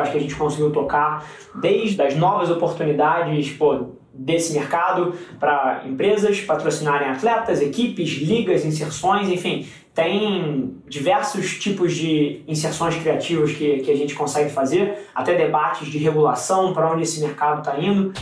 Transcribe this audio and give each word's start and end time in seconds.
Acho 0.00 0.12
que 0.12 0.18
a 0.18 0.20
gente 0.20 0.34
conseguiu 0.34 0.70
tocar 0.70 1.26
desde 1.54 2.00
as 2.02 2.16
novas 2.16 2.50
oportunidades 2.50 3.50
pô, 3.50 3.96
desse 4.12 4.52
mercado 4.52 5.14
para 5.38 5.82
empresas 5.86 6.40
patrocinarem 6.40 7.08
atletas, 7.08 7.60
equipes, 7.60 8.10
ligas, 8.18 8.64
inserções, 8.64 9.28
enfim, 9.28 9.66
tem 9.94 10.76
diversos 10.86 11.58
tipos 11.58 11.94
de 11.94 12.42
inserções 12.46 12.94
criativas 12.96 13.52
que, 13.52 13.78
que 13.78 13.90
a 13.90 13.96
gente 13.96 14.14
consegue 14.14 14.50
fazer, 14.50 15.08
até 15.14 15.34
debates 15.34 15.88
de 15.88 15.98
regulação, 15.98 16.72
para 16.72 16.92
onde 16.92 17.02
esse 17.02 17.20
mercado 17.20 17.60
está 17.60 17.78
indo. 17.78 18.12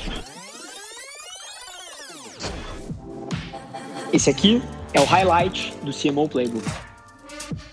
Esse 4.12 4.30
aqui 4.30 4.62
é 4.92 5.00
o 5.00 5.04
highlight 5.04 5.74
do 5.82 5.90
CMO 5.90 6.28
Playbook. 6.28 6.64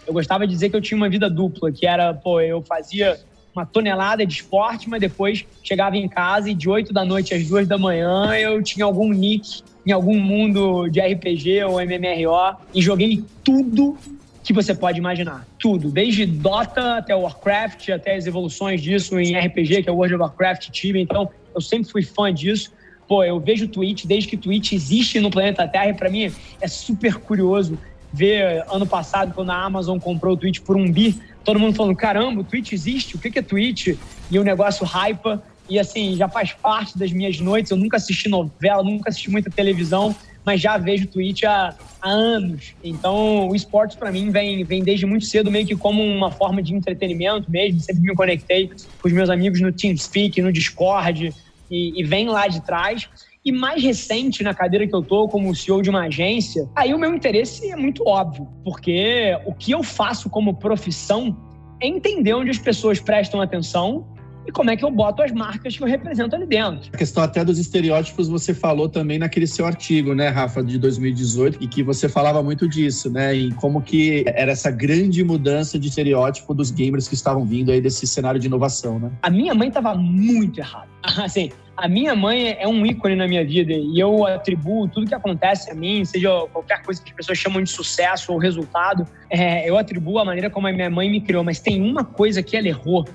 Eu 0.07 0.13
gostava 0.13 0.47
de 0.47 0.53
dizer 0.53 0.69
que 0.69 0.75
eu 0.75 0.81
tinha 0.81 0.97
uma 0.97 1.07
vida 1.07 1.29
dupla, 1.29 1.71
que 1.71 1.85
era, 1.85 2.13
pô, 2.13 2.41
eu 2.41 2.63
fazia 2.63 3.19
uma 3.55 3.65
tonelada 3.65 4.25
de 4.25 4.33
esporte, 4.33 4.89
mas 4.89 5.01
depois 5.01 5.45
chegava 5.63 5.97
em 5.97 6.07
casa 6.07 6.49
e 6.49 6.53
de 6.53 6.69
8 6.69 6.93
da 6.93 7.03
noite 7.03 7.33
às 7.33 7.47
2 7.47 7.67
da 7.67 7.77
manhã 7.77 8.33
eu 8.33 8.61
tinha 8.63 8.85
algum 8.85 9.11
nick 9.11 9.61
em 9.85 9.91
algum 9.91 10.19
mundo 10.19 10.87
de 10.87 10.99
RPG 10.99 11.63
ou 11.63 11.81
MMRO 11.81 12.57
e 12.73 12.81
joguei 12.81 13.23
tudo 13.43 13.97
que 14.43 14.53
você 14.53 14.73
pode 14.73 14.97
imaginar. 14.97 15.45
Tudo. 15.59 15.89
Desde 15.89 16.25
Dota 16.25 16.97
até 16.97 17.15
Warcraft, 17.15 17.89
até 17.89 18.15
as 18.15 18.25
evoluções 18.25 18.81
disso 18.81 19.19
em 19.19 19.37
RPG, 19.37 19.83
que 19.83 19.89
é 19.89 19.91
World 19.91 20.15
of 20.15 20.23
Warcraft 20.23 20.69
Tibia. 20.69 21.01
Então, 21.01 21.29
eu 21.53 21.61
sempre 21.61 21.91
fui 21.91 22.03
fã 22.03 22.33
disso. 22.33 22.71
Pô, 23.07 23.23
eu 23.23 23.39
vejo 23.39 23.67
Twitch 23.67 24.05
desde 24.05 24.29
que 24.29 24.37
Twitch 24.37 24.73
existe 24.73 25.19
no 25.19 25.29
planeta 25.29 25.67
Terra 25.67 25.89
e 25.89 25.93
para 25.93 26.09
mim 26.09 26.31
é 26.61 26.67
super 26.67 27.15
curioso 27.15 27.77
ver 28.13 28.63
ano 28.69 28.85
passado, 28.85 29.33
quando 29.33 29.51
a 29.51 29.63
Amazon 29.63 29.97
comprou 29.97 30.33
o 30.33 30.37
Twitch 30.37 30.59
por 30.59 30.75
um 30.75 30.91
bi, 30.91 31.17
todo 31.43 31.59
mundo 31.59 31.75
falando: 31.75 31.95
caramba, 31.95 32.41
o 32.41 32.43
Twitch 32.43 32.73
existe? 32.73 33.15
O 33.15 33.19
que 33.19 33.37
é 33.37 33.41
Twitch? 33.41 33.97
E 34.29 34.39
o 34.39 34.43
negócio 34.43 34.85
hypa. 34.85 35.43
E 35.69 35.79
assim, 35.79 36.15
já 36.17 36.27
faz 36.27 36.51
parte 36.51 36.97
das 36.97 37.11
minhas 37.11 37.39
noites. 37.39 37.71
Eu 37.71 37.77
nunca 37.77 37.97
assisti 37.97 38.27
novela, 38.27 38.83
nunca 38.83 39.09
assisti 39.09 39.29
muita 39.29 39.49
televisão, 39.49 40.13
mas 40.43 40.59
já 40.59 40.77
vejo 40.77 41.07
Twitch 41.07 41.43
há, 41.43 41.73
há 42.01 42.09
anos. 42.09 42.73
Então, 42.83 43.47
o 43.47 43.55
esporte 43.55 43.95
para 43.95 44.11
mim 44.11 44.31
vem, 44.31 44.63
vem 44.65 44.83
desde 44.83 45.05
muito 45.05 45.25
cedo, 45.25 45.49
meio 45.49 45.65
que 45.65 45.75
como 45.75 46.03
uma 46.03 46.29
forma 46.29 46.61
de 46.61 46.73
entretenimento 46.73 47.49
mesmo. 47.49 47.79
Sempre 47.79 48.01
me 48.01 48.15
conectei 48.15 48.67
com 48.67 49.07
os 49.07 49.13
meus 49.13 49.29
amigos 49.29 49.61
no 49.61 49.71
TeamSpeak, 49.71 50.41
no 50.41 50.51
Discord, 50.51 51.33
e, 51.69 52.01
e 52.01 52.03
vem 52.03 52.27
lá 52.27 52.47
de 52.47 52.61
trás. 52.61 53.07
E 53.43 53.51
mais 53.51 53.81
recente, 53.81 54.43
na 54.43 54.53
cadeira 54.53 54.87
que 54.87 54.95
eu 54.95 55.01
tô 55.01 55.27
como 55.27 55.55
CEO 55.55 55.81
de 55.81 55.89
uma 55.89 56.03
agência, 56.03 56.69
aí 56.75 56.93
o 56.93 56.99
meu 56.99 57.13
interesse 57.13 57.71
é 57.71 57.75
muito 57.75 58.03
óbvio, 58.07 58.47
porque 58.63 59.35
o 59.47 59.53
que 59.55 59.71
eu 59.71 59.81
faço 59.81 60.29
como 60.29 60.59
profissão 60.59 61.35
é 61.81 61.87
entender 61.87 62.35
onde 62.35 62.51
as 62.51 62.59
pessoas 62.59 62.99
prestam 62.99 63.41
atenção 63.41 64.05
e 64.45 64.51
como 64.51 64.69
é 64.69 64.77
que 64.77 64.83
eu 64.83 64.91
boto 64.91 65.21
as 65.21 65.31
marcas 65.31 65.77
que 65.77 65.83
eu 65.83 65.87
represento 65.87 66.35
ali 66.35 66.45
dentro. 66.45 66.89
A 66.93 66.97
questão 66.97 67.23
até 67.23 67.43
dos 67.43 67.59
estereótipos 67.59 68.27
você 68.27 68.53
falou 68.53 68.89
também 68.89 69.19
naquele 69.19 69.47
seu 69.47 69.65
artigo, 69.65 70.13
né, 70.13 70.29
Rafa, 70.29 70.63
de 70.63 70.77
2018, 70.77 71.57
e 71.61 71.67
que 71.67 71.83
você 71.83 72.09
falava 72.09 72.41
muito 72.41 72.67
disso, 72.67 73.09
né, 73.09 73.33
e 73.33 73.51
como 73.53 73.81
que 73.81 74.23
era 74.27 74.51
essa 74.51 74.71
grande 74.71 75.23
mudança 75.23 75.77
de 75.77 75.87
estereótipo 75.87 76.53
dos 76.53 76.71
gamers 76.71 77.07
que 77.07 77.15
estavam 77.15 77.45
vindo 77.45 77.71
aí 77.71 77.81
desse 77.81 78.07
cenário 78.07 78.39
de 78.39 78.47
inovação, 78.47 78.99
né? 78.99 79.11
A 79.21 79.29
minha 79.29 79.53
mãe 79.53 79.67
estava 79.67 79.95
muito 79.95 80.59
errada. 80.59 80.89
Assim, 81.23 81.51
a 81.77 81.87
minha 81.87 82.15
mãe 82.15 82.55
é 82.59 82.67
um 82.67 82.85
ícone 82.85 83.15
na 83.15 83.27
minha 83.27 83.43
vida 83.43 83.73
e 83.73 83.99
eu 83.99 84.25
atribuo 84.25 84.87
tudo 84.87 85.07
que 85.07 85.15
acontece 85.15 85.71
a 85.71 85.73
mim, 85.73 86.05
seja 86.05 86.29
qualquer 86.53 86.83
coisa 86.83 87.01
que 87.01 87.09
as 87.09 87.15
pessoas 87.15 87.37
chamam 87.37 87.61
de 87.63 87.69
sucesso 87.69 88.31
ou 88.31 88.37
resultado, 88.37 89.05
é, 89.29 89.67
eu 89.67 89.77
atribuo 89.77 90.19
a 90.19 90.25
maneira 90.25 90.49
como 90.49 90.67
a 90.67 90.71
minha 90.71 90.89
mãe 90.89 91.09
me 91.09 91.21
criou. 91.21 91.43
Mas 91.43 91.59
tem 91.59 91.81
uma 91.81 92.03
coisa 92.03 92.43
que 92.43 92.55
ela 92.55 92.67
errou 92.67 93.05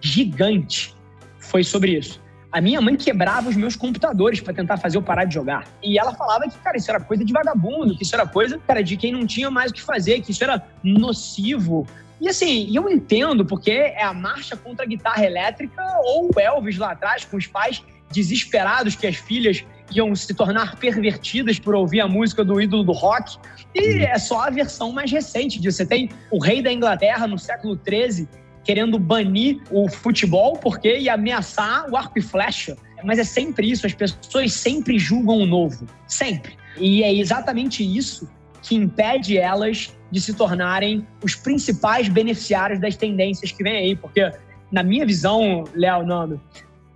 gigante 0.00 0.94
foi 1.38 1.64
sobre 1.64 1.98
isso. 1.98 2.20
A 2.50 2.60
minha 2.60 2.80
mãe 2.80 2.96
quebrava 2.96 3.48
os 3.48 3.56
meus 3.56 3.76
computadores 3.76 4.40
para 4.40 4.54
tentar 4.54 4.78
fazer 4.78 4.96
eu 4.96 5.02
parar 5.02 5.24
de 5.24 5.34
jogar. 5.34 5.66
E 5.82 5.98
ela 5.98 6.14
falava 6.14 6.44
que, 6.44 6.58
cara, 6.58 6.78
isso 6.78 6.90
era 6.90 6.98
coisa 6.98 7.22
de 7.22 7.32
vagabundo, 7.32 7.94
que 7.94 8.02
isso 8.02 8.14
era 8.14 8.26
coisa, 8.26 8.58
cara, 8.66 8.82
de 8.82 8.96
quem 8.96 9.12
não 9.12 9.26
tinha 9.26 9.50
mais 9.50 9.70
o 9.70 9.74
que 9.74 9.82
fazer, 9.82 10.22
que 10.22 10.30
isso 10.30 10.42
era 10.42 10.66
nocivo. 10.82 11.86
E 12.20 12.28
assim, 12.28 12.74
eu 12.74 12.88
entendo, 12.88 13.44
porque 13.44 13.70
é 13.70 14.02
a 14.02 14.14
marcha 14.14 14.56
contra 14.56 14.84
a 14.84 14.88
guitarra 14.88 15.24
elétrica 15.24 15.82
ou 16.02 16.30
o 16.34 16.40
Elvis 16.40 16.78
lá 16.78 16.92
atrás, 16.92 17.24
com 17.24 17.36
os 17.36 17.46
pais 17.46 17.82
desesperados 18.10 18.96
que 18.96 19.06
as 19.06 19.16
filhas 19.16 19.64
iam 19.94 20.14
se 20.14 20.34
tornar 20.34 20.76
pervertidas 20.76 21.58
por 21.58 21.74
ouvir 21.74 22.00
a 22.00 22.08
música 22.08 22.44
do 22.44 22.60
ídolo 22.60 22.82
do 22.82 22.92
rock. 22.92 23.36
E 23.74 24.04
é 24.04 24.18
só 24.18 24.46
a 24.46 24.50
versão 24.50 24.90
mais 24.90 25.10
recente 25.10 25.60
disso. 25.60 25.76
Você 25.78 25.86
tem 25.86 26.10
o 26.30 26.42
rei 26.42 26.62
da 26.62 26.72
Inglaterra 26.72 27.26
no 27.26 27.38
século 27.38 27.78
XIII 27.78 28.26
querendo 28.64 28.98
banir 28.98 29.60
o 29.70 29.88
futebol 29.88 30.58
porque 30.58 30.98
ia 30.98 31.14
ameaçar 31.14 31.88
o 31.90 31.96
arco 31.96 32.18
e 32.18 32.22
flecha. 32.22 32.76
Mas 33.04 33.18
é 33.18 33.24
sempre 33.24 33.70
isso, 33.70 33.86
as 33.86 33.94
pessoas 33.94 34.52
sempre 34.52 34.98
julgam 34.98 35.38
o 35.38 35.46
novo, 35.46 35.86
sempre. 36.06 36.56
E 36.76 37.02
é 37.02 37.14
exatamente 37.14 37.82
isso 37.82 38.28
que 38.62 38.74
impede 38.74 39.38
elas 39.38 39.94
de 40.10 40.20
se 40.20 40.34
tornarem 40.34 41.06
os 41.22 41.34
principais 41.34 42.08
beneficiários 42.08 42.80
das 42.80 42.96
tendências 42.96 43.52
que 43.52 43.62
vem 43.62 43.76
aí, 43.76 43.96
porque 43.96 44.30
na 44.70 44.82
minha 44.82 45.06
visão, 45.06 45.64
Léo 45.74 46.04
Nando, 46.04 46.40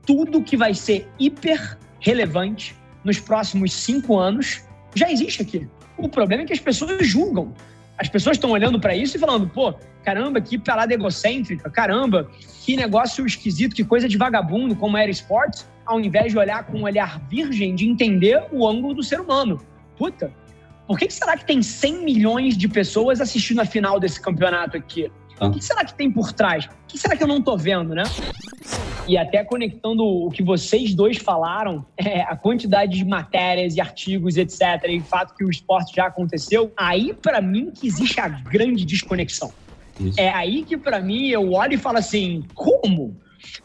tudo 0.07 0.43
que 0.43 0.57
vai 0.57 0.75
ser 0.75 1.09
hiper 1.19 1.79
relevante 2.01 2.77
nos 3.05 3.19
próximos 3.19 3.73
cinco 3.73 4.19
anos 4.19 4.63
já 4.95 5.11
existe 5.11 5.43
aqui. 5.43 5.69
O 5.97 6.09
problema 6.09 6.43
é 6.43 6.47
que 6.47 6.53
as 6.53 6.61
pessoas 6.61 7.07
julgam. 7.07 7.55
As 8.03 8.09
pessoas 8.09 8.37
estão 8.37 8.51
olhando 8.51 8.81
para 8.81 8.97
isso 8.97 9.17
e 9.17 9.21
falando, 9.21 9.49
pô, 9.49 9.73
caramba, 10.03 10.41
que 10.41 10.59
parada 10.59 10.93
egocêntrica, 10.93 11.71
caramba, 11.71 12.29
que 12.65 12.75
negócio 12.75 13.25
esquisito, 13.25 13.77
que 13.77 13.85
coisa 13.85 14.09
de 14.09 14.19
vagabundo, 14.19 14.75
como 14.75 14.97
era 14.97 15.09
esportes, 15.09 15.71
ao 15.87 16.01
invés 16.01 16.33
de 16.33 16.39
olhar 16.39 16.67
com 16.67 16.79
um 16.79 16.83
olhar 16.83 17.21
virgem, 17.29 17.77
de 17.77 17.89
entender 17.89 18.45
o 18.51 18.67
ângulo 18.67 18.95
do 18.95 19.05
ser 19.05 19.21
humano. 19.21 19.65
Puta, 19.97 20.33
por 20.85 20.99
que, 20.99 21.07
que 21.07 21.15
será 21.15 21.37
que 21.37 21.47
tem 21.47 21.63
100 21.63 22.05
milhões 22.05 22.59
de 22.59 22.67
pessoas 22.67 23.21
assistindo 23.21 23.61
a 23.61 23.65
final 23.65 24.01
desse 24.01 24.21
campeonato 24.21 24.77
aqui? 24.77 25.09
O 25.47 25.51
que 25.51 25.63
será 25.63 25.85
que 25.85 25.95
tem 25.95 26.11
por 26.11 26.33
trás? 26.33 26.67
O 26.67 26.71
que 26.89 26.99
será 26.99 27.17
que 27.17 27.23
eu 27.23 27.29
não 27.29 27.39
estou 27.39 27.57
vendo, 27.59 27.95
né? 27.95 28.03
E 29.07 29.19
até 29.19 29.43
conectando 29.45 30.05
o 30.05 30.31
que 30.31 30.43
vocês 30.43 30.95
dois 30.95 31.17
falaram, 31.17 31.85
é, 31.97 32.21
a 32.23 32.37
quantidade 32.37 32.97
de 32.97 33.05
matérias 33.05 33.77
e 33.77 33.81
artigos, 33.81 34.37
etc., 34.37 34.61
e 34.89 34.99
o 34.99 35.03
fato 35.03 35.35
que 35.35 35.45
o 35.45 35.51
esporte 35.51 35.97
já 35.97 36.07
aconteceu, 36.07 36.73
aí 36.77 37.13
para 37.13 37.41
mim 37.41 37.71
que 37.71 37.87
existe 37.87 38.21
a 38.21 38.29
grande 38.29 38.85
desconexão. 38.85 39.53
Isso. 39.99 40.21
É 40.21 40.29
aí 40.29 40.63
que 40.63 40.77
para 40.77 41.01
mim 41.01 41.29
eu 41.29 41.53
olho 41.53 41.75
e 41.75 41.79
falo 41.79 41.99
assim, 41.99 42.45
como? 42.55 43.17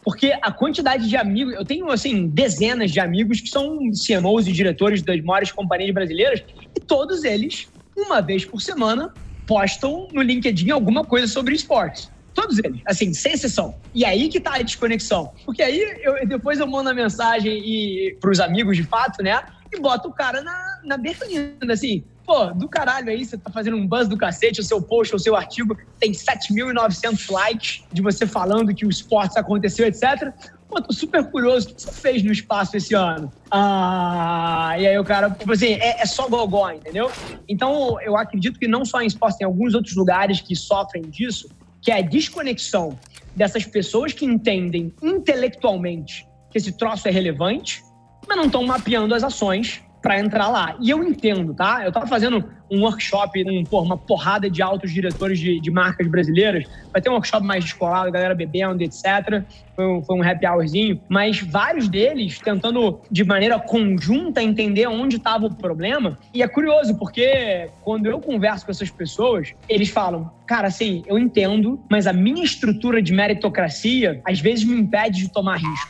Porque 0.03 0.33
a 0.41 0.51
quantidade 0.51 1.07
de 1.07 1.15
amigos, 1.15 1.53
eu 1.53 1.63
tenho 1.63 1.89
assim 1.91 2.27
dezenas 2.27 2.91
de 2.91 2.99
amigos 2.99 3.39
que 3.39 3.49
são 3.49 3.77
CMOs 3.91 4.47
e 4.47 4.51
diretores 4.51 5.01
das 5.03 5.21
maiores 5.21 5.51
companhias 5.51 5.93
brasileiras 5.93 6.43
e 6.75 6.79
todos 6.79 7.23
eles, 7.23 7.67
uma 7.95 8.21
vez 8.21 8.43
por 8.43 8.61
semana, 8.61 9.13
postam 9.47 10.07
no 10.11 10.21
LinkedIn 10.21 10.69
alguma 10.69 11.03
coisa 11.03 11.25
sobre 11.25 11.55
esportes. 11.55 12.11
Todos 12.33 12.59
eles, 12.59 12.81
assim, 12.85 13.11
sem 13.15 13.33
exceção. 13.33 13.73
E 13.95 14.05
aí 14.05 14.29
que 14.29 14.39
tá 14.39 14.55
a 14.55 14.61
desconexão. 14.61 15.33
Porque 15.43 15.63
aí 15.63 15.81
eu, 16.03 16.27
depois 16.27 16.59
eu 16.59 16.67
mando 16.67 16.89
a 16.89 16.93
mensagem 16.93 17.51
e, 17.51 18.15
pros 18.19 18.39
amigos 18.39 18.77
de 18.77 18.83
fato, 18.83 19.23
né? 19.23 19.41
E 19.73 19.79
boto 19.79 20.09
o 20.09 20.13
cara 20.13 20.43
na, 20.43 20.79
na 20.83 20.97
berlinda, 20.97 21.73
assim. 21.73 22.03
Pô, 22.23 22.47
do 22.47 22.67
caralho 22.67 23.09
aí, 23.09 23.25
você 23.25 23.37
tá 23.37 23.49
fazendo 23.49 23.77
um 23.77 23.87
buzz 23.87 24.07
do 24.07 24.17
cacete, 24.17 24.59
o 24.59 24.63
seu 24.63 24.81
post, 24.81 25.15
o 25.15 25.19
seu 25.19 25.35
artigo 25.35 25.75
tem 25.99 26.11
7.900 26.11 27.31
likes 27.31 27.83
de 27.91 28.01
você 28.01 28.27
falando 28.27 28.75
que 28.75 28.85
o 28.85 28.89
esporte 28.89 29.39
aconteceu, 29.39 29.87
etc. 29.87 30.31
Pô, 30.77 30.81
tô 30.81 30.93
super 30.93 31.23
curioso. 31.25 31.69
O 31.69 31.75
que 31.75 31.81
você 31.81 31.91
fez 31.91 32.23
no 32.23 32.31
espaço 32.31 32.77
esse 32.77 32.93
ano? 32.93 33.31
Ah, 33.49 34.75
e 34.77 34.85
aí 34.85 34.99
o 34.99 35.03
cara, 35.03 35.31
tipo 35.31 35.51
assim, 35.51 35.73
é, 35.73 36.01
é 36.01 36.05
só 36.05 36.27
gogó, 36.27 36.69
entendeu? 36.69 37.11
Então, 37.49 37.99
eu 38.01 38.15
acredito 38.15 38.59
que 38.59 38.67
não 38.67 38.85
só 38.85 39.01
em 39.01 39.07
esporte, 39.07 39.39
tem 39.39 39.45
alguns 39.45 39.73
outros 39.73 39.95
lugares 39.95 40.39
que 40.39 40.55
sofrem 40.55 41.03
disso, 41.03 41.49
que 41.81 41.91
é 41.91 41.97
a 41.97 42.01
desconexão 42.01 42.97
dessas 43.35 43.65
pessoas 43.65 44.13
que 44.13 44.25
entendem 44.25 44.93
intelectualmente 45.01 46.27
que 46.51 46.57
esse 46.57 46.71
troço 46.71 47.07
é 47.07 47.11
relevante, 47.11 47.83
mas 48.27 48.37
não 48.37 48.45
estão 48.45 48.63
mapeando 48.63 49.15
as 49.15 49.23
ações 49.23 49.81
para 50.01 50.19
entrar 50.19 50.47
lá. 50.47 50.75
E 50.79 50.89
eu 50.89 51.03
entendo, 51.03 51.53
tá? 51.53 51.83
Eu 51.83 51.91
tava 51.91 52.07
fazendo 52.07 52.43
um 52.69 52.81
workshop, 52.81 53.43
um, 53.43 53.63
por, 53.63 53.83
uma 53.83 53.97
porrada 53.97 54.49
de 54.49 54.61
altos 54.61 54.91
diretores 54.91 55.39
de, 55.39 55.59
de, 55.59 55.71
marcas 55.71 56.07
brasileiras. 56.07 56.65
Vai 56.91 57.01
ter 57.01 57.09
um 57.09 57.13
workshop 57.13 57.45
mais 57.45 57.63
descolado, 57.63 58.11
galera 58.11 58.35
bebendo, 58.35 58.83
etc. 58.83 59.43
Foi 59.75 59.87
um, 59.87 60.03
foi 60.03 60.17
um 60.17 60.23
happy 60.23 60.45
hourzinho. 60.45 61.01
Mas 61.09 61.39
vários 61.39 61.87
deles 61.87 62.39
tentando, 62.39 62.99
de 63.09 63.23
maneira 63.23 63.59
conjunta, 63.59 64.41
entender 64.41 64.87
onde 64.87 65.15
estava 65.15 65.45
o 65.45 65.55
problema. 65.55 66.17
E 66.33 66.43
é 66.43 66.47
curioso, 66.47 66.97
porque 66.97 67.69
quando 67.81 68.07
eu 68.07 68.19
converso 68.19 68.65
com 68.65 68.71
essas 68.71 68.89
pessoas, 68.89 69.53
eles 69.67 69.89
falam, 69.89 70.31
cara, 70.45 70.67
assim, 70.67 71.03
eu 71.07 71.17
entendo, 71.17 71.79
mas 71.89 72.05
a 72.07 72.13
minha 72.13 72.43
estrutura 72.43 73.01
de 73.01 73.13
meritocracia 73.13 74.21
às 74.25 74.39
vezes 74.39 74.65
me 74.65 74.79
impede 74.79 75.19
de 75.19 75.31
tomar 75.31 75.57
risco. 75.57 75.89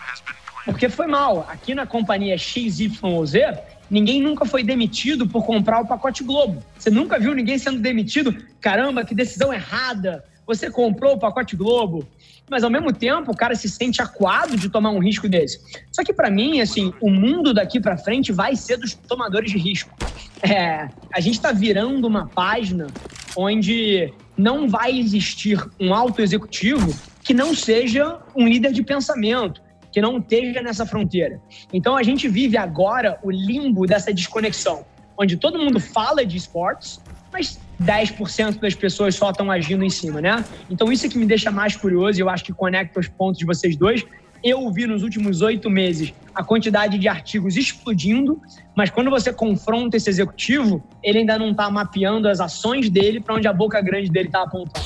Porque 0.66 0.90
foi 0.90 1.08
mal. 1.08 1.48
Aqui 1.50 1.74
na 1.74 1.86
companhia 1.88 2.38
XYZ, 2.38 2.92
Ninguém 3.90 4.22
nunca 4.22 4.46
foi 4.46 4.64
demitido 4.64 5.28
por 5.28 5.46
comprar 5.46 5.82
o 5.82 5.88
pacote 5.88 6.24
Globo. 6.24 6.64
Você 6.78 6.90
nunca 6.90 7.20
viu 7.20 7.34
ninguém 7.34 7.58
sendo 7.58 7.80
demitido? 7.80 8.36
Caramba, 8.60 9.06
que 9.06 9.16
decisão 9.16 9.54
errada. 9.54 10.24
você 10.46 10.72
comprou 10.72 11.16
o 11.16 11.20
pacote 11.20 11.58
Globo, 11.58 12.08
mas 12.50 12.64
ao 12.64 12.70
mesmo 12.70 12.94
tempo 12.94 13.32
o 13.32 13.36
cara 13.36 13.54
se 13.54 13.70
sente 13.70 14.02
acuado 14.02 14.56
de 14.56 14.70
tomar 14.70 14.92
um 14.92 15.00
risco 15.00 15.28
desse. 15.28 15.60
Só 15.92 16.04
que 16.04 16.14
para 16.14 16.30
mim, 16.30 16.62
assim, 16.62 16.94
o 17.02 17.10
mundo 17.10 17.54
daqui 17.54 17.80
para 17.80 17.98
frente 17.98 18.32
vai 18.32 18.56
ser 18.56 18.78
dos 18.78 18.94
tomadores 18.94 19.52
de 19.52 19.58
risco. 19.58 19.94
É, 20.42 20.88
a 21.14 21.20
gente 21.20 21.36
está 21.36 21.52
virando 21.52 22.08
uma 22.08 22.28
página 22.28 22.88
onde 23.36 24.14
não 24.38 24.70
vai 24.70 24.98
existir 24.98 25.60
um 25.80 25.94
alto 25.94 26.22
executivo 26.22 26.94
que 27.24 27.34
não 27.34 27.54
seja 27.54 28.20
um 28.36 28.48
líder 28.48 28.72
de 28.72 28.84
pensamento, 28.84 29.62
que 29.98 30.02
não 30.02 30.20
esteja 30.20 30.62
nessa 30.62 30.86
fronteira. 30.86 31.42
Então 31.74 31.98
a 31.98 32.04
gente 32.04 32.28
vive 32.28 32.56
agora 32.56 33.18
o 33.24 33.32
limbo 33.32 33.88
dessa 33.88 34.14
desconexão, 34.14 34.86
onde 35.18 35.38
todo 35.38 35.58
mundo 35.58 35.80
fala 35.80 36.24
de 36.24 36.38
esportes, 36.38 37.02
mas 37.34 37.60
10% 37.82 38.60
das 38.60 38.76
pessoas 38.76 39.16
só 39.16 39.32
estão 39.32 39.50
agindo 39.50 39.84
em 39.84 39.90
cima, 39.90 40.22
né? 40.22 40.46
Então 40.70 40.92
isso 40.92 41.08
é 41.08 41.10
que 41.10 41.18
me 41.18 41.26
deixa 41.26 41.50
mais 41.50 41.76
curioso 41.76 42.20
e 42.20 42.22
eu 42.22 42.30
acho 42.30 42.44
que 42.44 42.54
conecta 42.54 43.00
os 43.00 43.08
pontos 43.08 43.40
de 43.40 43.46
vocês 43.46 43.76
dois. 43.76 44.06
Eu 44.44 44.72
vi 44.72 44.86
nos 44.86 45.02
últimos 45.02 45.42
oito 45.42 45.68
meses 45.68 46.14
a 46.36 46.44
quantidade 46.44 47.00
de 47.00 47.08
artigos 47.08 47.58
explodindo, 47.58 48.40
mas 48.76 48.92
quando 48.92 49.10
você 49.10 49.34
confronta 49.34 49.98
esse 49.98 50.12
executivo, 50.12 50.84
ele 51.02 51.18
ainda 51.18 51.40
não 51.40 51.50
está 51.50 51.72
mapeando 51.72 52.30
as 52.30 52.40
ações 52.40 52.88
dele 52.88 53.20
para 53.20 53.34
onde 53.34 53.48
a 53.48 53.54
boca 53.54 53.82
grande 53.82 54.12
dele 54.12 54.28
está 54.28 54.44
apontando. 54.44 54.86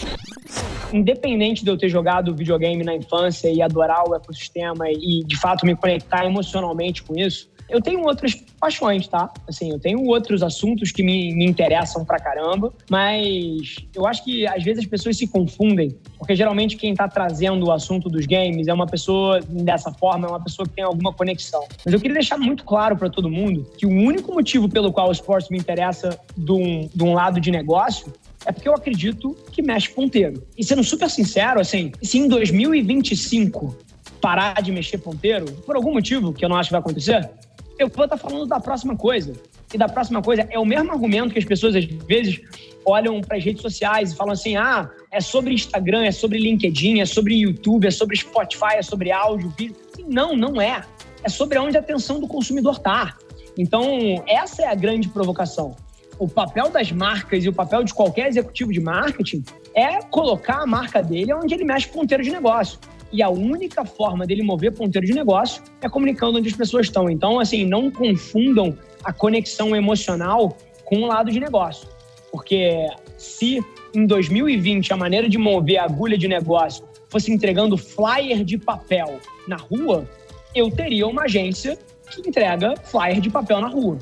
Independente 0.94 1.64
de 1.64 1.70
eu 1.70 1.78
ter 1.78 1.90
jogado 1.90 2.36
videogame 2.36 2.84
na 2.84 2.96
infância 2.96 3.50
e 3.50 3.62
adorar 3.62 4.08
o 4.08 4.16
ecossistema 4.16 4.90
e 4.90 5.24
de 5.26 5.40
fato 5.40 5.66
me 5.66 5.76
conectar 5.76 6.26
emocionalmente 6.26 7.04
com 7.04 7.18
isso, 7.18 7.52
eu 7.72 7.82
tenho 7.82 8.02
outras 8.02 8.36
paixões, 8.60 9.08
tá? 9.08 9.32
Assim, 9.48 9.72
eu 9.72 9.80
tenho 9.80 10.06
outros 10.06 10.44
assuntos 10.44 10.92
que 10.92 11.02
me, 11.02 11.34
me 11.34 11.46
interessam 11.46 12.04
pra 12.04 12.20
caramba, 12.20 12.74
mas 12.90 13.78
eu 13.96 14.06
acho 14.06 14.24
que 14.26 14.46
às 14.46 14.62
vezes 14.64 14.84
as 14.84 14.90
pessoas 14.90 15.18
se 15.18 15.26
confundem, 15.26 15.98
porque 16.18 16.36
geralmente 16.36 16.76
quem 16.76 16.94
tá 16.94 17.08
trazendo 17.08 17.68
o 17.68 17.72
assunto 17.72 18.10
dos 18.10 18.26
games 18.26 18.68
é 18.68 18.74
uma 18.74 18.86
pessoa 18.86 19.40
dessa 19.40 19.92
forma, 19.94 20.28
é 20.28 20.30
uma 20.30 20.44
pessoa 20.44 20.68
que 20.68 20.76
tem 20.76 20.84
alguma 20.84 21.14
conexão. 21.14 21.66
Mas 21.84 21.94
eu 21.94 22.00
queria 22.00 22.16
deixar 22.16 22.38
muito 22.38 22.66
claro 22.66 22.98
para 22.98 23.10
todo 23.10 23.30
mundo 23.30 23.66
que 23.78 23.86
o 23.86 23.90
único 23.90 24.34
motivo 24.34 24.68
pelo 24.68 24.92
qual 24.92 25.08
o 25.08 25.12
esporte 25.12 25.50
me 25.50 25.58
interessa 25.58 26.20
de 26.36 26.52
um, 26.52 26.90
de 26.94 27.04
um 27.04 27.14
lado 27.14 27.40
de 27.40 27.50
negócio 27.50 28.12
é 28.46 28.52
porque 28.52 28.68
eu 28.68 28.74
acredito 28.74 29.36
que 29.52 29.62
mexe 29.62 29.90
ponteiro. 29.90 30.46
E 30.58 30.64
sendo 30.64 30.84
super 30.84 31.10
sincero, 31.10 31.60
assim, 31.60 31.92
se 32.02 32.18
em 32.18 32.28
2025 32.28 33.78
parar 34.20 34.62
de 34.62 34.72
mexer 34.72 34.98
ponteiro, 35.00 35.46
por 35.66 35.76
algum 35.76 35.94
motivo 35.94 36.34
que 36.34 36.44
eu 36.44 36.50
não 36.50 36.56
acho 36.56 36.70
que 36.70 36.74
vai 36.74 36.82
acontecer, 36.82 37.30
eu 37.78 37.90
vou 37.90 38.06
estar 38.06 38.18
falando 38.18 38.46
da 38.46 38.60
próxima 38.60 38.96
coisa. 38.96 39.34
E 39.74 39.78
da 39.78 39.88
próxima 39.88 40.22
coisa 40.22 40.48
é 40.50 40.60
o 40.60 40.66
mesmo 40.66 40.92
argumento 40.92 41.34
que 41.34 41.40
as 41.40 41.46
pessoas 41.46 41.76
às 41.76 41.86
vezes 41.86 42.42
olham 42.86 43.22
para 43.22 43.38
as 43.38 43.44
redes 43.44 43.62
sociais 43.62 44.12
e 44.12 44.16
falam 44.16 44.34
assim: 44.34 44.58
ah, 44.58 44.90
é 45.10 45.22
sobre 45.22 45.54
Instagram, 45.54 46.04
é 46.04 46.12
sobre 46.12 46.38
LinkedIn, 46.38 47.00
é 47.00 47.06
sobre 47.06 47.36
YouTube, 47.36 47.88
é 47.88 47.92
sobre 47.92 48.18
Spotify, 48.18 48.76
é 48.76 48.82
sobre 48.82 49.12
áudio, 49.12 49.54
vídeo. 49.58 49.76
Não, 50.08 50.36
não 50.36 50.62
é. 50.62 50.84
É 51.24 51.30
sobre 51.30 51.58
onde 51.58 51.78
a 51.78 51.80
atenção 51.80 52.20
do 52.20 52.28
consumidor 52.28 52.74
está. 52.74 53.16
Então, 53.58 53.86
essa 54.28 54.64
é 54.64 54.68
a 54.68 54.76
grande 54.76 55.08
provocação. 55.08 55.76
O 56.22 56.28
papel 56.28 56.70
das 56.70 56.92
marcas 56.92 57.44
e 57.44 57.50
o 57.50 57.54
papel 57.54 57.84
de 57.84 57.96
qualquer 57.96 58.28
executivo 58.28 58.72
de 58.72 58.80
marketing 58.80 59.44
é 59.74 60.04
colocar 60.04 60.62
a 60.62 60.68
marca 60.68 61.02
dele 61.02 61.34
onde 61.34 61.56
ele 61.56 61.64
mexe 61.64 61.88
ponteiro 61.88 62.24
de 62.24 62.30
negócio. 62.30 62.78
E 63.12 63.24
a 63.24 63.30
única 63.32 63.84
forma 63.84 64.28
dele 64.28 64.44
mover 64.44 64.72
ponteiro 64.72 65.08
de 65.08 65.16
negócio 65.16 65.64
é 65.82 65.90
comunicando 65.90 66.38
onde 66.38 66.48
as 66.48 66.56
pessoas 66.56 66.86
estão. 66.86 67.10
Então, 67.10 67.40
assim, 67.40 67.66
não 67.66 67.90
confundam 67.90 68.78
a 69.04 69.12
conexão 69.12 69.76
emocional 69.76 70.56
com 70.86 70.98
o 70.98 71.08
lado 71.08 71.32
de 71.32 71.40
negócio. 71.40 71.90
Porque 72.32 72.88
se 73.18 73.60
em 73.92 74.06
2020 74.06 74.94
a 74.94 74.98
maneira 74.98 75.28
de 75.28 75.40
mover 75.40 75.80
a 75.80 75.86
agulha 75.86 76.20
de 76.20 76.28
negócio 76.28 76.86
fosse 77.10 77.32
entregando 77.32 77.76
flyer 77.76 78.44
de 78.44 78.60
papel 78.60 79.20
na 79.48 79.56
rua, 79.56 80.08
eu 80.54 80.70
teria 80.70 81.08
uma 81.08 81.24
agência 81.24 81.80
que 82.12 82.22
entrega 82.22 82.76
flyer 82.78 83.20
de 83.20 83.32
papel 83.32 83.60
na 83.60 83.70
rua 83.70 83.98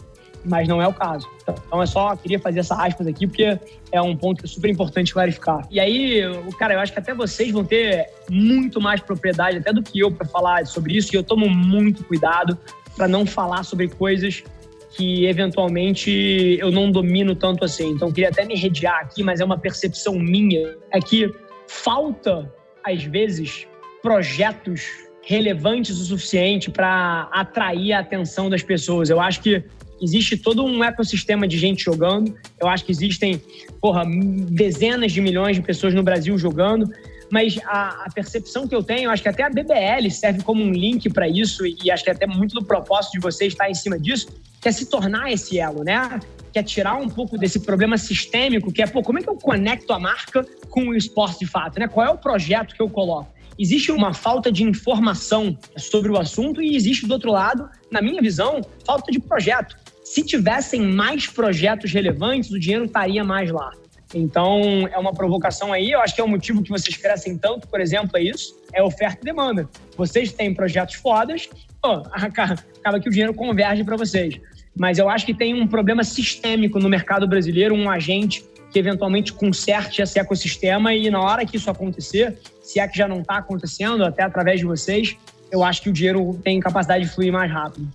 mas 0.45 0.67
não 0.67 0.81
é 0.81 0.87
o 0.87 0.93
caso. 0.93 1.27
Então 1.67 1.81
é 1.81 1.85
só, 1.85 2.15
queria 2.15 2.39
fazer 2.39 2.59
essa 2.59 2.75
aspas 2.75 3.07
aqui, 3.07 3.27
porque 3.27 3.57
é 3.91 4.01
um 4.01 4.15
ponto 4.15 4.39
que 4.39 4.45
é 4.45 4.49
super 4.49 4.69
importante 4.69 5.13
clarificar. 5.13 5.67
E 5.69 5.79
aí, 5.79 6.21
cara, 6.57 6.73
eu 6.73 6.79
acho 6.79 6.93
que 6.93 6.99
até 6.99 7.13
vocês 7.13 7.51
vão 7.51 7.63
ter 7.63 8.07
muito 8.29 8.79
mais 8.79 9.01
propriedade, 9.01 9.57
até 9.57 9.73
do 9.73 9.81
que 9.81 9.99
eu, 9.99 10.11
para 10.11 10.27
falar 10.27 10.65
sobre 10.65 10.95
isso, 10.95 11.13
e 11.13 11.17
eu 11.17 11.23
tomo 11.23 11.49
muito 11.49 12.03
cuidado 12.03 12.57
para 12.95 13.07
não 13.07 13.25
falar 13.25 13.63
sobre 13.63 13.87
coisas 13.87 14.43
que 14.91 15.25
eventualmente 15.25 16.57
eu 16.59 16.71
não 16.71 16.91
domino 16.91 17.35
tanto 17.35 17.63
assim. 17.63 17.91
Então, 17.91 18.11
queria 18.11 18.29
até 18.29 18.43
me 18.43 18.55
redear 18.55 18.99
aqui, 19.01 19.23
mas 19.23 19.39
é 19.39 19.45
uma 19.45 19.57
percepção 19.57 20.17
minha, 20.17 20.75
é 20.91 20.99
que 20.99 21.31
falta, 21.67 22.51
às 22.83 23.03
vezes, 23.03 23.67
projetos 24.01 25.09
relevantes 25.23 25.99
o 25.99 26.05
suficiente 26.05 26.71
para 26.71 27.29
atrair 27.31 27.93
a 27.93 27.99
atenção 27.99 28.49
das 28.49 28.63
pessoas. 28.63 29.09
Eu 29.09 29.21
acho 29.21 29.41
que 29.41 29.63
existe 30.01 30.37
todo 30.37 30.63
um 30.63 30.83
ecossistema 30.83 31.47
de 31.47 31.57
gente 31.57 31.83
jogando. 31.83 32.35
Eu 32.59 32.67
acho 32.67 32.85
que 32.85 32.91
existem, 32.91 33.41
porra, 33.81 34.03
dezenas 34.49 35.11
de 35.11 35.21
milhões 35.21 35.55
de 35.55 35.61
pessoas 35.61 35.93
no 35.93 36.03
Brasil 36.03 36.37
jogando. 36.37 36.89
Mas 37.31 37.59
a, 37.63 38.05
a 38.05 38.07
percepção 38.13 38.67
que 38.67 38.73
eu 38.73 38.81
tenho, 38.81 39.09
acho 39.09 39.21
que 39.21 39.29
até 39.29 39.43
a 39.43 39.49
BBL 39.49 40.09
serve 40.09 40.41
como 40.41 40.63
um 40.63 40.71
link 40.71 41.09
para 41.11 41.27
isso, 41.27 41.63
e 41.65 41.91
acho 41.91 42.03
que 42.03 42.09
até 42.09 42.25
muito 42.25 42.55
do 42.55 42.65
propósito 42.65 43.13
de 43.13 43.19
vocês 43.19 43.53
estar 43.53 43.69
em 43.69 43.75
cima 43.75 43.99
disso, 43.99 44.29
que 44.59 44.67
é 44.67 44.71
se 44.71 44.87
tornar 44.87 45.31
esse 45.31 45.59
elo, 45.59 45.83
né? 45.83 46.19
Que 46.51 46.57
é 46.57 46.63
tirar 46.63 46.95
um 46.95 47.07
pouco 47.07 47.37
desse 47.37 47.59
problema 47.59 47.97
sistêmico, 47.99 48.73
que 48.73 48.81
é, 48.81 48.87
pô, 48.87 49.03
como 49.03 49.19
é 49.19 49.21
que 49.21 49.29
eu 49.29 49.35
conecto 49.35 49.93
a 49.93 49.99
marca 49.99 50.43
com 50.69 50.87
o 50.87 50.95
esporte 50.95 51.39
de 51.39 51.45
fato, 51.45 51.79
né? 51.79 51.87
Qual 51.87 52.05
é 52.05 52.09
o 52.09 52.17
projeto 52.17 52.73
que 52.73 52.81
eu 52.81 52.89
coloco? 52.89 53.39
existe 53.59 53.91
uma 53.91 54.13
falta 54.13 54.49
de 54.49 54.63
informação 54.63 55.57
sobre 55.75 56.09
o 56.09 56.17
assunto 56.17 56.61
e 56.61 56.77
existe, 56.77 57.05
do 57.05 57.13
outro 57.13 57.29
lado, 57.29 57.69
na 57.91 58.01
minha 58.01 58.21
visão, 58.21 58.61
falta 58.85 59.11
de 59.11 59.19
projeto 59.19 59.75
se 60.09 60.23
tivessem 60.23 60.81
mais 60.81 61.27
projetos 61.27 61.93
relevantes, 61.93 62.49
o 62.49 62.59
dinheiro 62.59 62.85
estaria 62.85 63.23
mais 63.23 63.51
lá. 63.51 63.69
Então, 64.11 64.59
é 64.91 64.97
uma 64.97 65.13
provocação 65.13 65.71
aí. 65.71 65.91
Eu 65.91 66.01
acho 66.01 66.15
que 66.15 66.21
é 66.21 66.23
o 66.23 66.27
motivo 66.27 66.63
que 66.63 66.69
vocês 66.71 66.97
crescem 66.97 67.37
tanto, 67.37 67.67
por 67.67 67.79
exemplo, 67.79 68.17
é 68.17 68.23
isso: 68.23 68.55
é 68.73 68.81
oferta 68.81 69.19
e 69.21 69.25
demanda. 69.25 69.69
Vocês 69.95 70.33
têm 70.33 70.51
projetos 70.51 70.95
fodas, 70.95 71.47
pô, 71.79 72.01
acaba 72.11 72.99
que 72.99 73.07
o 73.07 73.11
dinheiro 73.11 73.35
converge 73.35 73.83
para 73.83 73.95
vocês. 73.95 74.41
Mas 74.75 74.97
eu 74.97 75.07
acho 75.07 75.27
que 75.27 75.33
tem 75.33 75.53
um 75.53 75.67
problema 75.67 76.03
sistêmico 76.03 76.79
no 76.79 76.89
mercado 76.89 77.27
brasileiro, 77.27 77.75
um 77.75 77.87
agente 77.87 78.43
que 78.71 78.79
eventualmente 78.79 79.31
conserte 79.31 80.01
esse 80.01 80.19
ecossistema 80.19 80.91
e 80.91 81.11
na 81.11 81.21
hora 81.21 81.45
que 81.45 81.55
isso 81.55 81.69
acontecer, 81.69 82.35
se 82.63 82.79
é 82.79 82.87
que 82.87 82.97
já 82.97 83.07
não 83.07 83.21
está 83.21 83.37
acontecendo, 83.37 84.03
até 84.03 84.23
através 84.23 84.59
de 84.59 84.65
vocês, 84.65 85.15
eu 85.51 85.63
acho 85.63 85.83
que 85.83 85.89
o 85.89 85.93
dinheiro 85.93 86.39
tem 86.43 86.59
capacidade 86.59 87.05
de 87.05 87.11
fluir 87.11 87.31
mais 87.31 87.51
rápido. 87.51 87.87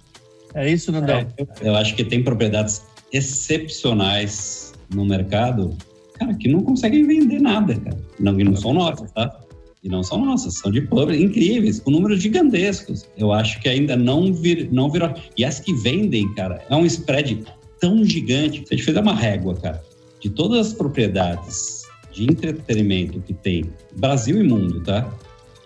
É 0.55 0.71
isso, 0.71 0.93
Nandão? 0.93 1.17
É, 1.19 1.47
eu 1.63 1.75
acho 1.75 1.95
que 1.95 2.05
tem 2.05 2.23
propriedades 2.23 2.83
excepcionais 3.13 4.73
no 4.95 5.05
mercado, 5.05 5.77
cara, 6.15 6.35
que 6.35 6.49
não 6.49 6.61
conseguem 6.61 7.07
vender 7.07 7.41
nada, 7.41 7.75
cara. 7.75 7.99
Não, 8.19 8.39
e 8.39 8.45
não 8.45 8.57
são 8.57 8.73
nossas, 8.73 9.11
tá? 9.13 9.41
E 9.83 9.89
não 9.89 10.03
são 10.03 10.25
nossas, 10.25 10.55
são 10.55 10.71
de 10.71 10.81
public, 10.81 11.23
incríveis, 11.23 11.79
com 11.81 11.91
números 11.91 12.23
gigantescos. 12.23 13.07
Eu 13.19 13.33
acho 13.33 13.61
que 13.61 13.69
ainda 13.69 13.97
não, 13.97 14.33
vir, 14.33 14.73
não 14.73 14.91
virou. 14.91 15.13
E 15.37 15.45
as 15.45 15.61
que 15.61 15.75
vendem, 15.75 16.33
cara, 16.35 16.65
é 16.71 16.75
um 16.75 16.87
spread 16.87 17.45
tão 17.81 18.05
gigante. 18.05 18.65
Se 18.67 18.75
a 18.75 18.77
gente 18.79 18.99
uma 18.99 19.15
régua, 19.15 19.55
cara, 19.57 19.83
de 20.21 20.31
todas 20.31 20.69
as 20.69 20.73
propriedades 20.73 21.83
de 22.11 22.25
entretenimento 22.25 23.21
que 23.21 23.35
tem 23.35 23.65
Brasil 23.97 24.41
e 24.41 24.49
mundo, 24.49 24.83
tá? 24.83 25.13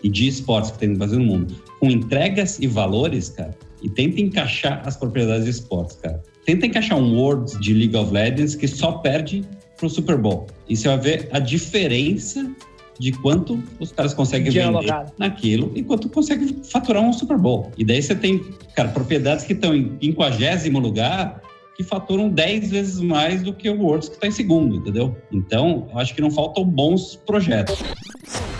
E 0.03 0.09
de 0.09 0.27
esportes 0.27 0.73
que 0.73 0.79
tem 0.79 0.89
no 0.89 0.97
Brasil 0.97 1.21
e 1.21 1.25
no 1.25 1.33
mundo, 1.33 1.55
com 1.79 1.87
entregas 1.89 2.59
e 2.59 2.67
valores, 2.67 3.29
cara, 3.29 3.57
e 3.83 3.89
tenta 3.89 4.21
encaixar 4.21 4.83
as 4.85 4.97
propriedades 4.97 5.45
de 5.45 5.51
esportes, 5.51 5.97
cara. 5.97 6.23
Tenta 6.45 6.67
encaixar 6.67 6.99
um 6.99 7.17
Worlds 7.17 7.59
de 7.61 7.75
League 7.75 7.97
of 7.97 8.13
Legends 8.13 8.55
que 8.55 8.67
só 8.67 8.93
perde 8.93 9.45
pro 9.77 9.89
Super 9.89 10.17
Bowl. 10.17 10.47
E 10.69 10.77
você 10.77 10.89
vai 10.89 10.99
ver 10.99 11.29
a 11.33 11.39
diferença 11.39 12.51
de 12.99 13.13
quanto 13.13 13.63
os 13.79 13.93
caras 13.93 14.13
conseguem 14.13 14.51
vender 14.51 14.67
alocado. 14.67 15.13
naquilo 15.19 15.71
e 15.75 15.83
quanto 15.83 16.09
consegue 16.09 16.57
faturar 16.65 17.03
um 17.03 17.13
Super 17.13 17.39
Bowl. 17.39 17.71
E 17.79 17.85
daí 17.85 18.03
você 18.03 18.15
tem, 18.15 18.43
cara, 18.75 18.89
propriedades 18.89 19.45
que 19.45 19.53
estão 19.53 19.75
em 19.75 19.97
50 20.01 20.79
lugar 20.79 21.41
que 21.77 21.85
faturam 21.85 22.29
10 22.29 22.71
vezes 22.71 23.01
mais 23.01 23.41
do 23.43 23.53
que 23.53 23.71
o 23.71 23.81
Worlds 23.81 24.09
que 24.09 24.17
está 24.17 24.27
em 24.27 24.33
segundo, 24.33 24.77
entendeu? 24.77 25.17
Então, 25.31 25.87
eu 25.93 25.99
acho 25.99 26.13
que 26.13 26.21
não 26.21 26.31
faltam 26.31 26.65
bons 26.65 27.15
projetos. 27.25 27.79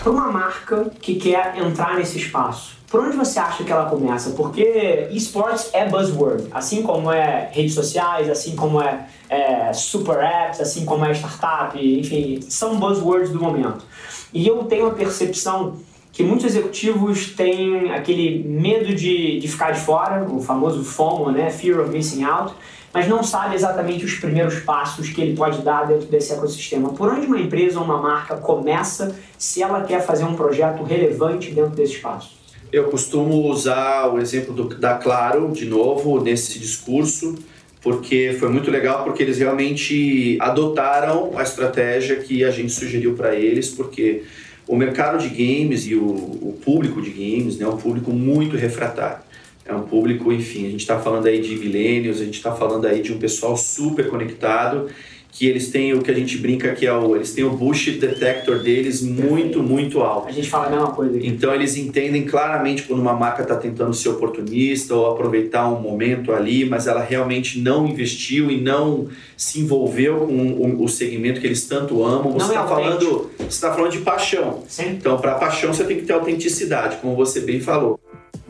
Para 0.09 0.15
uma 0.15 0.33
marca 0.33 0.91
que 1.03 1.17
quer 1.17 1.59
entrar 1.59 1.97
nesse 1.97 2.17
espaço, 2.17 2.79
por 2.91 3.05
onde 3.05 3.15
você 3.15 3.39
acha 3.39 3.63
que 3.63 3.71
ela 3.71 3.91
começa? 3.91 4.31
Porque 4.31 5.07
esportes 5.11 5.69
é 5.75 5.87
buzzword, 5.87 6.49
assim 6.51 6.83
como 6.83 7.13
é 7.13 7.51
redes 7.53 7.75
sociais, 7.75 8.31
assim 8.31 8.57
como 8.57 8.81
é, 8.81 9.07
é 9.29 9.71
super 9.75 10.17
apps, 10.17 10.63
assim 10.63 10.87
como 10.87 11.05
é 11.05 11.13
startup, 11.13 11.79
enfim, 11.79 12.41
são 12.41 12.81
buzzwords 12.81 13.29
do 13.29 13.39
momento. 13.39 13.85
E 14.33 14.49
eu 14.49 14.65
tenho 14.65 14.87
a 14.87 14.93
percepção 14.93 15.77
que 16.19 16.25
muitos 16.25 16.47
executivos 16.47 17.29
têm 17.29 17.93
aquele 17.93 18.43
medo 18.43 18.93
de, 18.93 19.39
de 19.39 19.47
ficar 19.47 19.71
de 19.71 19.79
fora, 19.79 20.27
o 20.29 20.43
famoso 20.43 20.83
FOMO, 20.83 21.31
né? 21.31 21.49
Fear 21.49 21.79
of 21.79 21.91
Missing 21.91 22.25
Out, 22.25 22.55
mas 22.93 23.07
não 23.07 23.23
sabe 23.23 23.55
exatamente 23.55 24.05
os 24.05 24.15
primeiros 24.15 24.59
passos 24.59 25.11
que 25.11 25.21
ele 25.21 25.37
pode 25.37 25.63
dar 25.63 25.87
dentro 25.87 26.09
desse 26.09 26.33
ecossistema. 26.33 26.89
Por 26.89 27.09
onde 27.09 27.25
uma 27.25 27.39
empresa 27.39 27.79
ou 27.79 27.85
uma 27.85 28.03
marca 28.03 28.37
começa 28.37 29.15
se 29.39 29.63
ela 29.63 29.85
quer 29.85 30.05
fazer 30.05 30.25
um 30.25 30.35
projeto 30.35 30.83
relevante 30.83 31.53
dentro 31.53 31.71
desse 31.71 31.93
espaço? 31.93 32.33
Eu 32.73 32.89
costumo 32.91 33.49
usar 33.49 34.13
o 34.13 34.19
exemplo 34.19 34.53
do, 34.53 34.65
da 34.77 34.95
Claro, 34.95 35.53
de 35.53 35.67
novo, 35.67 36.21
nesse 36.21 36.59
discurso, 36.59 37.37
porque 37.81 38.37
foi 38.41 38.49
muito 38.49 38.73
legal, 38.73 39.05
porque 39.05 39.23
eles 39.23 39.39
realmente 39.39 40.37
adotaram 40.41 41.31
a 41.37 41.45
estratégia 41.45 42.17
que 42.17 42.43
a 42.43 42.51
gente 42.51 42.73
sugeriu 42.73 43.15
para 43.15 43.37
eles, 43.37 43.69
porque 43.69 44.25
o 44.69 44.77
mercado 44.77 45.19
de 45.19 45.29
games 45.29 45.87
e 45.87 45.95
o, 45.95 46.05
o 46.05 46.61
público 46.63 47.01
de 47.01 47.11
games 47.11 47.59
né, 47.59 47.65
é 47.65 47.69
um 47.69 47.79
público 47.79 48.13
muito 48.13 48.57
refratário. 48.57 49.27
É 49.65 49.75
um 49.75 49.83
público, 49.83 50.33
enfim, 50.33 50.67
a 50.67 50.71
gente 50.71 50.81
está 50.81 50.99
falando 50.99 51.27
aí 51.27 51.41
de 51.41 51.57
milênios, 51.57 52.21
a 52.21 52.25
gente 52.25 52.37
está 52.37 52.55
falando 52.55 52.87
aí 52.87 53.03
de 53.03 53.13
um 53.13 53.19
pessoal 53.19 53.57
super 53.57 54.09
conectado 54.09 54.89
que 55.39 55.47
eles 55.47 55.69
têm 55.71 55.95
o 55.95 56.03
que 56.03 56.11
a 56.11 56.15
gente 56.15 56.37
brinca 56.37 56.75
que 56.75 56.85
é 56.85 56.93
o 56.93 57.15
eles 57.15 57.33
têm 57.33 57.45
o 57.45 57.51
bullshit 57.51 58.01
detector 58.01 58.59
deles 58.59 59.01
muito 59.01 59.63
muito 59.63 60.01
alto. 60.01 60.27
A 60.27 60.33
gente 60.33 60.51
fala 60.51 60.67
a 60.67 60.71
mesma 60.71 60.91
coisa. 60.91 61.17
Aqui. 61.17 61.29
Então 61.29 61.55
eles 61.55 61.77
entendem 61.77 62.25
claramente 62.25 62.83
quando 62.83 62.99
uma 62.99 63.13
marca 63.13 63.43
está 63.43 63.55
tentando 63.55 63.95
ser 63.95 64.09
oportunista 64.09 64.97
ou 64.97 65.13
aproveitar 65.13 65.69
um 65.69 65.81
momento 65.81 66.33
ali, 66.33 66.65
mas 66.65 66.89
ela 66.89 67.01
realmente 67.01 67.61
não 67.61 67.87
investiu 67.87 68.51
e 68.51 68.61
não 68.61 69.07
se 69.37 69.61
envolveu 69.61 70.27
com 70.27 70.33
o, 70.33 70.83
o 70.83 70.89
segmento 70.89 71.41
que 71.41 71.47
eles 71.47 71.69
tanto 71.69 72.05
amam. 72.05 72.33
Você 72.33 72.47
está 72.49 72.65
é 72.65 72.67
falando, 72.67 73.31
você 73.39 73.45
está 73.47 73.73
falando 73.73 73.93
de 73.93 73.99
paixão. 73.99 74.65
Sim. 74.67 74.89
Então 74.89 75.19
para 75.19 75.37
paixão 75.37 75.73
você 75.73 75.85
tem 75.85 75.99
que 75.99 76.05
ter 76.05 76.15
autenticidade, 76.15 76.97
como 76.97 77.15
você 77.15 77.43
bem 77.43 77.61
falou. 77.61 78.01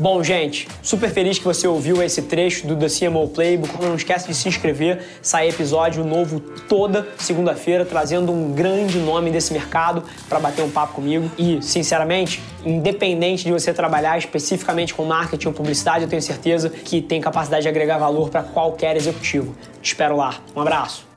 Bom, 0.00 0.22
gente, 0.22 0.68
super 0.80 1.10
feliz 1.10 1.40
que 1.40 1.44
você 1.44 1.66
ouviu 1.66 2.00
esse 2.00 2.22
trecho 2.22 2.68
do 2.68 2.76
The 2.76 2.86
CMO 2.86 3.26
Playbook. 3.30 3.82
Não 3.82 3.96
esquece 3.96 4.28
de 4.28 4.34
se 4.34 4.48
inscrever, 4.48 5.04
sai 5.20 5.48
episódio 5.48 6.04
novo 6.04 6.38
toda 6.38 7.08
segunda-feira, 7.18 7.84
trazendo 7.84 8.30
um 8.30 8.52
grande 8.52 8.96
nome 9.00 9.32
desse 9.32 9.52
mercado 9.52 10.04
para 10.28 10.38
bater 10.38 10.62
um 10.62 10.70
papo 10.70 10.94
comigo. 10.94 11.28
E, 11.36 11.60
sinceramente, 11.60 12.40
independente 12.64 13.42
de 13.42 13.50
você 13.50 13.74
trabalhar 13.74 14.16
especificamente 14.16 14.94
com 14.94 15.04
marketing 15.04 15.48
ou 15.48 15.52
publicidade, 15.52 16.04
eu 16.04 16.08
tenho 16.08 16.22
certeza 16.22 16.70
que 16.70 17.02
tem 17.02 17.20
capacidade 17.20 17.62
de 17.62 17.68
agregar 17.68 17.98
valor 17.98 18.30
para 18.30 18.44
qualquer 18.44 18.96
executivo. 18.96 19.52
Te 19.82 19.88
espero 19.88 20.16
lá. 20.16 20.40
Um 20.54 20.60
abraço. 20.60 21.07